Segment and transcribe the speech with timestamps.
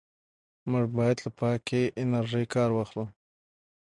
[0.71, 3.05] موږ باید له پاکې انرژۍ کار واخلو.